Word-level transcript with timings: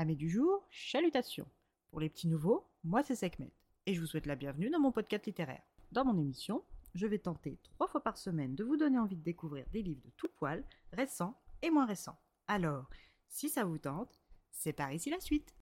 Amis 0.00 0.16
du 0.16 0.30
jour, 0.30 0.66
chalutations. 0.70 1.46
Pour 1.90 2.00
les 2.00 2.08
petits 2.08 2.26
nouveaux, 2.26 2.64
moi 2.84 3.02
c'est 3.02 3.14
Sekhmet 3.14 3.52
et 3.84 3.92
je 3.92 4.00
vous 4.00 4.06
souhaite 4.06 4.24
la 4.24 4.34
bienvenue 4.34 4.70
dans 4.70 4.80
mon 4.80 4.92
podcast 4.92 5.26
littéraire. 5.26 5.60
Dans 5.92 6.06
mon 6.06 6.18
émission, 6.18 6.64
je 6.94 7.06
vais 7.06 7.18
tenter 7.18 7.58
trois 7.64 7.86
fois 7.86 8.02
par 8.02 8.16
semaine 8.16 8.54
de 8.54 8.64
vous 8.64 8.78
donner 8.78 8.98
envie 8.98 9.18
de 9.18 9.22
découvrir 9.22 9.66
des 9.74 9.82
livres 9.82 10.00
de 10.02 10.10
tout 10.16 10.30
poil, 10.38 10.64
récents 10.94 11.38
et 11.60 11.68
moins 11.68 11.84
récents. 11.84 12.18
Alors, 12.48 12.88
si 13.28 13.50
ça 13.50 13.64
vous 13.64 13.76
tente, 13.76 14.18
c'est 14.52 14.72
par 14.72 14.90
ici 14.90 15.10
la 15.10 15.20
suite. 15.20 15.54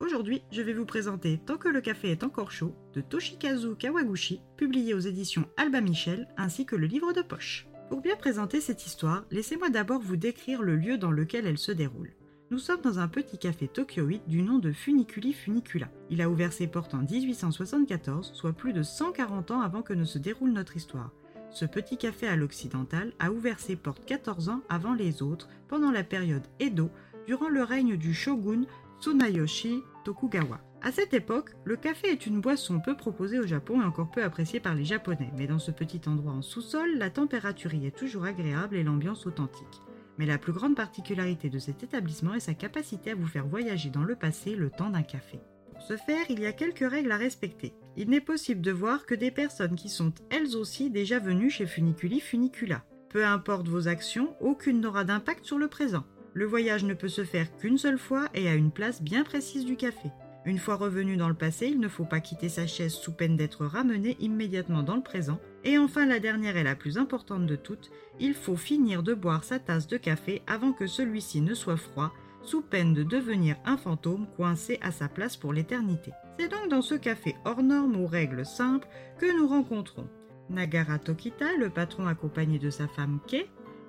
Aujourd'hui, 0.00 0.42
je 0.52 0.60
vais 0.60 0.74
vous 0.74 0.84
présenter 0.84 1.38
Tant 1.38 1.56
que 1.56 1.68
le 1.68 1.80
café 1.80 2.10
est 2.10 2.24
encore 2.24 2.50
chaud 2.50 2.74
de 2.92 3.00
Toshikazu 3.00 3.74
Kawaguchi, 3.76 4.42
publié 4.58 4.92
aux 4.92 4.98
éditions 4.98 5.48
Alba 5.56 5.80
Michel, 5.80 6.28
ainsi 6.36 6.66
que 6.66 6.76
le 6.76 6.86
livre 6.86 7.14
de 7.14 7.22
poche. 7.22 7.66
Pour 7.90 8.00
bien 8.00 8.16
présenter 8.16 8.60
cette 8.60 8.86
histoire, 8.86 9.24
laissez-moi 9.30 9.68
d'abord 9.68 10.00
vous 10.00 10.16
décrire 10.16 10.62
le 10.62 10.76
lieu 10.76 10.96
dans 10.96 11.10
lequel 11.10 11.46
elle 11.46 11.58
se 11.58 11.70
déroule. 11.70 12.12
Nous 12.50 12.58
sommes 12.58 12.80
dans 12.80 12.98
un 12.98 13.08
petit 13.08 13.38
café 13.38 13.68
tokyoïde 13.68 14.26
du 14.26 14.42
nom 14.42 14.58
de 14.58 14.72
Funiculi 14.72 15.32
Funicula. 15.32 15.88
Il 16.08 16.22
a 16.22 16.30
ouvert 16.30 16.52
ses 16.52 16.66
portes 16.66 16.94
en 16.94 17.02
1874, 17.02 18.32
soit 18.32 18.52
plus 18.52 18.72
de 18.72 18.82
140 18.82 19.50
ans 19.50 19.60
avant 19.60 19.82
que 19.82 19.92
ne 19.92 20.04
se 20.04 20.18
déroule 20.18 20.52
notre 20.52 20.76
histoire. 20.76 21.10
Ce 21.50 21.66
petit 21.66 21.98
café 21.98 22.26
à 22.26 22.36
l'occidental 22.36 23.12
a 23.18 23.30
ouvert 23.30 23.60
ses 23.60 23.76
portes 23.76 24.04
14 24.06 24.48
ans 24.48 24.62
avant 24.68 24.94
les 24.94 25.22
autres, 25.22 25.48
pendant 25.68 25.90
la 25.90 26.04
période 26.04 26.46
Edo, 26.60 26.90
durant 27.26 27.48
le 27.48 27.62
règne 27.62 27.96
du 27.96 28.14
shogun 28.14 28.62
Tsunayoshi 29.00 29.82
Tokugawa. 30.04 30.60
À 30.84 30.92
cette 30.92 31.14
époque, 31.14 31.52
le 31.64 31.76
café 31.76 32.08
est 32.08 32.26
une 32.26 32.42
boisson 32.42 32.78
peu 32.78 32.94
proposée 32.94 33.38
au 33.38 33.46
Japon 33.46 33.80
et 33.80 33.86
encore 33.86 34.10
peu 34.10 34.22
appréciée 34.22 34.60
par 34.60 34.74
les 34.74 34.84
Japonais, 34.84 35.30
mais 35.38 35.46
dans 35.46 35.58
ce 35.58 35.70
petit 35.70 36.02
endroit 36.06 36.34
en 36.34 36.42
sous-sol, 36.42 36.98
la 36.98 37.08
température 37.08 37.72
y 37.72 37.86
est 37.86 37.96
toujours 37.96 38.26
agréable 38.26 38.76
et 38.76 38.82
l'ambiance 38.82 39.26
authentique. 39.26 39.80
Mais 40.18 40.26
la 40.26 40.36
plus 40.36 40.52
grande 40.52 40.76
particularité 40.76 41.48
de 41.48 41.58
cet 41.58 41.82
établissement 41.82 42.34
est 42.34 42.40
sa 42.40 42.52
capacité 42.52 43.12
à 43.12 43.14
vous 43.14 43.26
faire 43.26 43.46
voyager 43.46 43.88
dans 43.88 44.04
le 44.04 44.14
passé 44.14 44.54
le 44.54 44.68
temps 44.68 44.90
d'un 44.90 45.02
café. 45.02 45.40
Pour 45.72 45.80
ce 45.80 45.96
faire, 45.96 46.26
il 46.28 46.40
y 46.40 46.44
a 46.44 46.52
quelques 46.52 46.86
règles 46.86 47.12
à 47.12 47.16
respecter. 47.16 47.72
Il 47.96 48.10
n'est 48.10 48.20
possible 48.20 48.60
de 48.60 48.70
voir 48.70 49.06
que 49.06 49.14
des 49.14 49.30
personnes 49.30 49.76
qui 49.76 49.88
sont 49.88 50.12
elles 50.28 50.54
aussi 50.54 50.90
déjà 50.90 51.18
venues 51.18 51.48
chez 51.48 51.64
Funiculi 51.64 52.20
Funicula. 52.20 52.84
Peu 53.08 53.24
importe 53.24 53.68
vos 53.68 53.88
actions, 53.88 54.36
aucune 54.38 54.82
n'aura 54.82 55.04
d'impact 55.04 55.46
sur 55.46 55.56
le 55.56 55.68
présent. 55.68 56.04
Le 56.34 56.44
voyage 56.44 56.84
ne 56.84 56.92
peut 56.92 57.08
se 57.08 57.24
faire 57.24 57.56
qu'une 57.56 57.78
seule 57.78 57.98
fois 57.98 58.28
et 58.34 58.48
à 58.48 58.54
une 58.54 58.70
place 58.70 59.00
bien 59.00 59.24
précise 59.24 59.64
du 59.64 59.76
café. 59.76 60.10
Une 60.46 60.58
fois 60.58 60.76
revenu 60.76 61.16
dans 61.16 61.28
le 61.28 61.34
passé, 61.34 61.68
il 61.68 61.80
ne 61.80 61.88
faut 61.88 62.04
pas 62.04 62.20
quitter 62.20 62.50
sa 62.50 62.66
chaise 62.66 62.92
sous 62.92 63.12
peine 63.12 63.36
d'être 63.36 63.64
ramené 63.64 64.16
immédiatement 64.20 64.82
dans 64.82 64.96
le 64.96 65.02
présent. 65.02 65.40
Et 65.64 65.78
enfin, 65.78 66.04
la 66.04 66.20
dernière 66.20 66.58
et 66.58 66.62
la 66.62 66.74
plus 66.74 66.98
importante 66.98 67.46
de 67.46 67.56
toutes, 67.56 67.90
il 68.20 68.34
faut 68.34 68.56
finir 68.56 69.02
de 69.02 69.14
boire 69.14 69.42
sa 69.42 69.58
tasse 69.58 69.86
de 69.86 69.96
café 69.96 70.42
avant 70.46 70.72
que 70.72 70.86
celui-ci 70.86 71.40
ne 71.40 71.54
soit 71.54 71.78
froid, 71.78 72.12
sous 72.42 72.60
peine 72.60 72.92
de 72.92 73.02
devenir 73.02 73.56
un 73.64 73.78
fantôme 73.78 74.26
coincé 74.36 74.78
à 74.82 74.92
sa 74.92 75.08
place 75.08 75.38
pour 75.38 75.54
l'éternité. 75.54 76.12
C'est 76.38 76.50
donc 76.50 76.68
dans 76.68 76.82
ce 76.82 76.94
café 76.94 77.36
hors 77.46 77.62
norme 77.62 77.96
aux 77.96 78.06
règles 78.06 78.44
simples 78.44 78.88
que 79.18 79.38
nous 79.38 79.48
rencontrons 79.48 80.08
Nagara 80.50 80.98
Tokita, 80.98 81.56
le 81.58 81.70
patron 81.70 82.06
accompagné 82.06 82.58
de 82.58 82.68
sa 82.68 82.86
femme 82.86 83.18
Kei, 83.26 83.46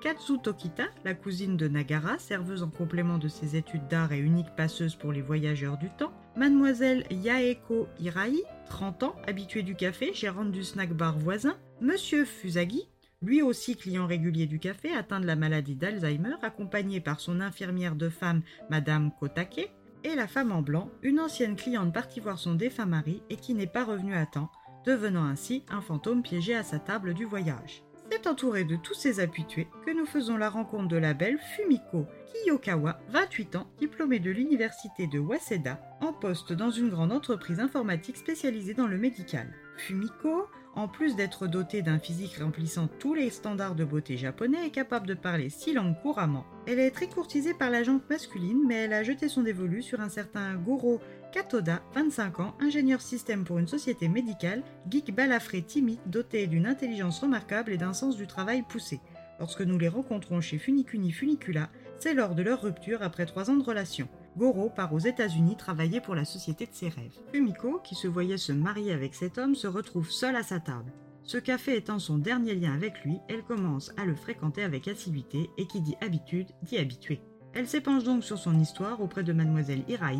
Katsu 0.00 0.38
Tokita, 0.38 0.84
la 1.04 1.12
cousine 1.12 1.56
de 1.56 1.68
Nagara, 1.68 2.18
serveuse 2.18 2.62
en 2.62 2.70
complément 2.70 3.18
de 3.18 3.28
ses 3.28 3.56
études 3.56 3.88
d'art 3.88 4.12
et 4.12 4.18
unique 4.18 4.54
passeuse 4.56 4.94
pour 4.94 5.12
les 5.12 5.20
voyageurs 5.20 5.76
du 5.76 5.90
temps, 5.90 6.12
Mademoiselle 6.38 7.02
Yaeko 7.10 7.88
Hirai, 7.98 8.44
30 8.68 9.02
ans, 9.02 9.16
habituée 9.26 9.64
du 9.64 9.74
café, 9.74 10.14
gérante 10.14 10.52
du 10.52 10.62
snack 10.62 10.92
bar 10.92 11.18
voisin, 11.18 11.56
Monsieur 11.80 12.24
Fusagi, 12.24 12.88
lui 13.22 13.42
aussi 13.42 13.74
client 13.74 14.06
régulier 14.06 14.46
du 14.46 14.60
café, 14.60 14.92
atteint 14.94 15.18
de 15.18 15.26
la 15.26 15.34
maladie 15.34 15.74
d'Alzheimer, 15.74 16.36
accompagné 16.42 17.00
par 17.00 17.18
son 17.18 17.40
infirmière 17.40 17.96
de 17.96 18.08
femme, 18.08 18.42
Madame 18.70 19.10
Kotake, 19.18 19.72
et 20.04 20.14
la 20.14 20.28
femme 20.28 20.52
en 20.52 20.62
blanc, 20.62 20.92
une 21.02 21.18
ancienne 21.18 21.56
cliente 21.56 21.92
partie 21.92 22.20
voir 22.20 22.38
son 22.38 22.54
défunt 22.54 22.86
mari 22.86 23.20
et 23.30 23.36
qui 23.36 23.52
n'est 23.54 23.66
pas 23.66 23.84
revenue 23.84 24.14
à 24.14 24.24
temps, 24.24 24.52
devenant 24.86 25.24
ainsi 25.24 25.64
un 25.68 25.80
fantôme 25.80 26.22
piégé 26.22 26.54
à 26.54 26.62
sa 26.62 26.78
table 26.78 27.14
du 27.14 27.24
voyage. 27.24 27.82
C'est 28.10 28.26
entouré 28.26 28.64
de 28.64 28.76
tous 28.76 28.94
ces 28.94 29.20
habitués 29.20 29.68
que 29.84 29.90
nous 29.90 30.06
faisons 30.06 30.36
la 30.36 30.48
rencontre 30.48 30.88
de 30.88 30.96
la 30.96 31.12
belle 31.12 31.38
Fumiko 31.38 32.06
Kiyokawa, 32.32 32.98
28 33.10 33.56
ans, 33.56 33.70
diplômée 33.78 34.18
de 34.18 34.30
l'université 34.30 35.06
de 35.06 35.18
Waseda, 35.18 35.80
en 36.00 36.12
poste 36.12 36.52
dans 36.52 36.70
une 36.70 36.88
grande 36.88 37.12
entreprise 37.12 37.60
informatique 37.60 38.16
spécialisée 38.16 38.74
dans 38.74 38.86
le 38.86 38.96
médical. 38.96 39.52
Fumiko, 39.76 40.46
en 40.78 40.86
plus 40.86 41.16
d'être 41.16 41.48
dotée 41.48 41.82
d'un 41.82 41.98
physique 41.98 42.36
remplissant 42.36 42.88
tous 43.00 43.12
les 43.12 43.30
standards 43.30 43.74
de 43.74 43.84
beauté 43.84 44.16
japonais, 44.16 44.66
est 44.66 44.70
capable 44.70 45.08
de 45.08 45.14
parler 45.14 45.50
six 45.50 45.72
langues 45.72 45.96
couramment. 46.02 46.46
Elle 46.66 46.78
est 46.78 46.92
très 46.92 47.08
courtisée 47.08 47.52
par 47.52 47.70
la 47.70 47.82
jante 47.82 48.08
masculine, 48.08 48.62
mais 48.64 48.84
elle 48.84 48.92
a 48.92 49.02
jeté 49.02 49.28
son 49.28 49.42
dévolu 49.42 49.82
sur 49.82 50.00
un 50.00 50.08
certain 50.08 50.54
Goro 50.54 51.00
Katoda, 51.32 51.82
25 51.94 52.40
ans, 52.40 52.54
ingénieur 52.60 53.00
système 53.00 53.44
pour 53.44 53.58
une 53.58 53.66
société 53.66 54.08
médicale, 54.08 54.62
geek 54.88 55.12
balafré 55.12 55.62
timide, 55.62 55.98
doté 56.06 56.46
d'une 56.46 56.66
intelligence 56.66 57.18
remarquable 57.18 57.72
et 57.72 57.76
d'un 57.76 57.92
sens 57.92 58.16
du 58.16 58.28
travail 58.28 58.62
poussé. 58.62 59.00
Lorsque 59.40 59.62
nous 59.62 59.78
les 59.78 59.88
rencontrons 59.88 60.40
chez 60.40 60.58
Funicuni 60.58 61.10
Funicula, 61.10 61.70
c'est 61.98 62.14
lors 62.14 62.36
de 62.36 62.42
leur 62.42 62.62
rupture 62.62 63.02
après 63.02 63.26
trois 63.26 63.50
ans 63.50 63.56
de 63.56 63.64
relation. 63.64 64.08
Goro 64.38 64.70
part 64.70 64.94
aux 64.94 65.00
États-Unis 65.00 65.56
travailler 65.56 66.00
pour 66.00 66.14
la 66.14 66.24
société 66.24 66.64
de 66.64 66.72
ses 66.72 66.88
rêves. 66.88 67.18
Fumiko, 67.32 67.80
qui 67.82 67.96
se 67.96 68.06
voyait 68.06 68.38
se 68.38 68.52
marier 68.52 68.92
avec 68.92 69.16
cet 69.16 69.36
homme, 69.36 69.56
se 69.56 69.66
retrouve 69.66 70.12
seule 70.12 70.36
à 70.36 70.44
sa 70.44 70.60
table. 70.60 70.92
Ce 71.24 71.38
café 71.38 71.76
étant 71.76 71.98
son 71.98 72.18
dernier 72.18 72.54
lien 72.54 72.72
avec 72.72 73.04
lui, 73.04 73.18
elle 73.28 73.42
commence 73.42 73.92
à 73.96 74.04
le 74.04 74.14
fréquenter 74.14 74.62
avec 74.62 74.86
assiduité 74.86 75.50
et 75.58 75.66
qui 75.66 75.80
dit 75.80 75.96
habitude 76.00 76.46
dit 76.62 76.78
habitué. 76.78 77.20
Elle 77.52 77.66
s'épanche 77.66 78.04
donc 78.04 78.22
sur 78.22 78.38
son 78.38 78.60
histoire 78.60 79.00
auprès 79.00 79.24
de 79.24 79.32
mademoiselle 79.32 79.82
Hirai, 79.88 80.18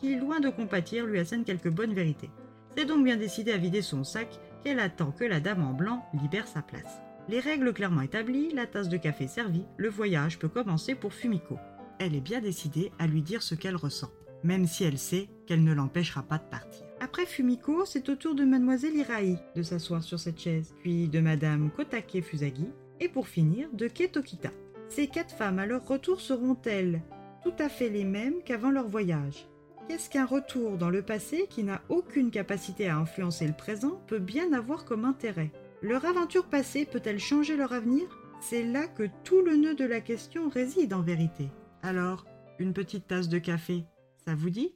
qui, 0.00 0.16
loin 0.16 0.40
de 0.40 0.48
compatir, 0.48 1.06
lui 1.06 1.20
assène 1.20 1.44
quelques 1.44 1.70
bonnes 1.70 1.94
vérités. 1.94 2.30
C'est 2.76 2.86
donc 2.86 3.04
bien 3.04 3.16
décidé 3.16 3.52
à 3.52 3.56
vider 3.56 3.82
son 3.82 4.02
sac 4.02 4.40
qu'elle 4.64 4.80
attend 4.80 5.12
que 5.12 5.24
la 5.24 5.38
dame 5.38 5.62
en 5.62 5.74
blanc 5.74 6.04
libère 6.20 6.48
sa 6.48 6.60
place. 6.60 7.00
Les 7.28 7.38
règles 7.38 7.72
clairement 7.72 8.00
établies, 8.00 8.52
la 8.52 8.66
tasse 8.66 8.88
de 8.88 8.96
café 8.96 9.28
servie, 9.28 9.64
le 9.76 9.88
voyage 9.88 10.40
peut 10.40 10.48
commencer 10.48 10.96
pour 10.96 11.12
Fumiko. 11.12 11.56
Elle 12.00 12.16
est 12.16 12.20
bien 12.20 12.40
décidée 12.40 12.92
à 12.98 13.06
lui 13.06 13.20
dire 13.20 13.42
ce 13.42 13.54
qu'elle 13.54 13.76
ressent, 13.76 14.10
même 14.42 14.66
si 14.66 14.84
elle 14.84 14.96
sait 14.96 15.28
qu'elle 15.46 15.62
ne 15.62 15.74
l'empêchera 15.74 16.22
pas 16.22 16.38
de 16.38 16.48
partir. 16.50 16.86
Après 16.98 17.26
Fumiko, 17.26 17.84
c'est 17.84 18.08
au 18.08 18.16
tour 18.16 18.34
de 18.34 18.42
mademoiselle 18.42 18.96
Hirai 18.96 19.36
de 19.54 19.62
s'asseoir 19.62 20.02
sur 20.02 20.18
cette 20.18 20.40
chaise, 20.40 20.74
puis 20.80 21.08
de 21.08 21.20
madame 21.20 21.70
Kotake 21.70 22.22
Fusagi, 22.22 22.70
et 23.00 23.10
pour 23.10 23.28
finir, 23.28 23.68
de 23.74 23.86
Ketokita. 23.86 24.48
Ces 24.88 25.08
quatre 25.08 25.34
femmes 25.34 25.58
à 25.58 25.66
leur 25.66 25.86
retour 25.86 26.22
seront-elles 26.22 27.02
tout 27.42 27.52
à 27.58 27.68
fait 27.68 27.90
les 27.90 28.04
mêmes 28.04 28.42
qu'avant 28.46 28.70
leur 28.70 28.88
voyage? 28.88 29.46
Qu'est-ce 29.86 30.08
qu'un 30.08 30.24
retour 30.24 30.78
dans 30.78 30.90
le 30.90 31.02
passé 31.02 31.48
qui 31.50 31.64
n'a 31.64 31.82
aucune 31.90 32.30
capacité 32.30 32.88
à 32.88 32.96
influencer 32.96 33.46
le 33.46 33.52
présent 33.52 34.00
peut 34.06 34.18
bien 34.18 34.54
avoir 34.54 34.86
comme 34.86 35.04
intérêt? 35.04 35.50
Leur 35.82 36.06
aventure 36.06 36.46
passée 36.46 36.86
peut-elle 36.86 37.18
changer 37.18 37.58
leur 37.58 37.74
avenir? 37.74 38.04
C'est 38.40 38.64
là 38.64 38.86
que 38.86 39.06
tout 39.22 39.42
le 39.42 39.56
nœud 39.56 39.74
de 39.74 39.84
la 39.84 40.00
question 40.00 40.48
réside 40.48 40.94
en 40.94 41.02
vérité. 41.02 41.50
Alors, 41.82 42.26
une 42.58 42.74
petite 42.74 43.08
tasse 43.08 43.28
de 43.28 43.38
café, 43.38 43.84
ça 44.24 44.34
vous 44.34 44.50
dit? 44.50 44.74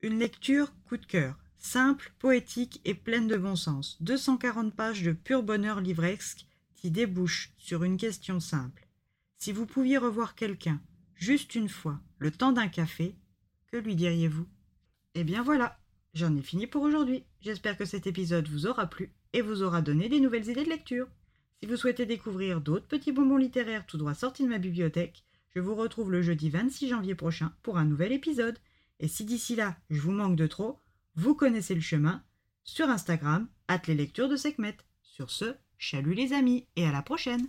Une 0.00 0.18
lecture 0.18 0.72
coup 0.84 0.96
de 0.96 1.06
cœur, 1.06 1.36
simple, 1.58 2.12
poétique 2.20 2.80
et 2.84 2.94
pleine 2.94 3.26
de 3.26 3.36
bon 3.36 3.56
sens. 3.56 4.00
240 4.02 4.74
pages 4.74 5.02
de 5.02 5.12
pur 5.12 5.42
bonheur 5.42 5.80
livresque 5.80 6.46
qui 6.76 6.90
débouchent 6.90 7.52
sur 7.58 7.82
une 7.82 7.96
question 7.96 8.38
simple. 8.38 8.86
Si 9.38 9.50
vous 9.50 9.66
pouviez 9.66 9.98
revoir 9.98 10.36
quelqu'un, 10.36 10.80
juste 11.16 11.56
une 11.56 11.68
fois, 11.68 12.00
le 12.18 12.30
temps 12.30 12.52
d'un 12.52 12.68
café, 12.68 13.16
que 13.66 13.76
lui 13.76 13.96
diriez-vous? 13.96 14.46
Eh 15.14 15.24
bien 15.24 15.42
voilà, 15.42 15.78
j'en 16.14 16.36
ai 16.36 16.42
fini 16.42 16.68
pour 16.68 16.82
aujourd'hui. 16.82 17.24
J'espère 17.40 17.76
que 17.76 17.84
cet 17.84 18.06
épisode 18.06 18.46
vous 18.46 18.66
aura 18.66 18.86
plu 18.86 19.12
et 19.32 19.40
vous 19.40 19.62
aura 19.62 19.82
donné 19.82 20.08
des 20.08 20.20
nouvelles 20.20 20.48
idées 20.48 20.64
de 20.64 20.70
lecture. 20.70 21.08
Si 21.62 21.68
vous 21.68 21.76
souhaitez 21.76 22.06
découvrir 22.06 22.60
d'autres 22.60 22.88
petits 22.88 23.12
bonbons 23.12 23.36
littéraires 23.36 23.86
tout 23.86 23.96
droit 23.96 24.14
sortis 24.14 24.42
de 24.42 24.48
ma 24.48 24.58
bibliothèque, 24.58 25.22
je 25.54 25.60
vous 25.60 25.76
retrouve 25.76 26.10
le 26.10 26.20
jeudi 26.20 26.50
26 26.50 26.88
janvier 26.88 27.14
prochain 27.14 27.52
pour 27.62 27.78
un 27.78 27.84
nouvel 27.84 28.10
épisode. 28.10 28.58
Et 28.98 29.06
si 29.06 29.24
d'ici 29.24 29.54
là, 29.54 29.76
je 29.88 30.00
vous 30.00 30.10
manque 30.10 30.34
de 30.34 30.48
trop, 30.48 30.80
vous 31.14 31.36
connaissez 31.36 31.76
le 31.76 31.80
chemin 31.80 32.24
sur 32.64 32.90
Instagram, 32.90 33.46
at 33.68 33.82
les 33.86 33.94
lectures 33.94 34.28
de 34.28 34.34
Sekhmet. 34.34 34.76
Sur 35.02 35.30
ce, 35.30 35.54
chalut 35.78 36.14
les 36.14 36.32
amis 36.32 36.66
et 36.74 36.84
à 36.84 36.90
la 36.90 37.00
prochaine 37.00 37.46